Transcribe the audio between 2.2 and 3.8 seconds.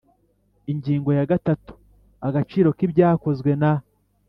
Agaciro k ibyakozwe na